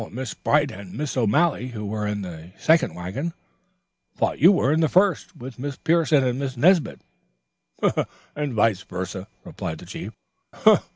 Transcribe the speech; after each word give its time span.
"Miss 0.11 0.33
Bright 0.33 0.71
and 0.71 0.93
Miss 0.95 1.15
O'Malley, 1.15 1.67
who 1.67 1.85
were 1.85 2.07
in 2.07 2.23
the 2.23 2.53
second 2.57 2.95
wagon, 2.95 3.33
thought 4.15 4.39
you 4.39 4.51
were 4.51 4.73
in 4.73 4.79
the 4.81 4.89
first 4.89 5.35
with 5.37 5.59
Miss 5.59 5.75
Pierson 5.75 6.23
and 6.23 6.39
Miss 6.39 6.57
Nesbit, 6.57 7.01
and 8.35 8.53
vice 8.55 8.81
versa," 8.81 9.27
replied 9.45 9.77
the 9.77 9.85
chief. 9.85 10.11